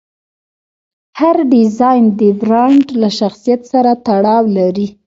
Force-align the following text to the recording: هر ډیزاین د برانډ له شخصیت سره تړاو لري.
هر 1.19 1.35
ډیزاین 1.51 2.03
د 2.19 2.21
برانډ 2.41 2.85
له 3.01 3.09
شخصیت 3.19 3.61
سره 3.71 3.91
تړاو 4.05 4.43
لري. 4.57 4.87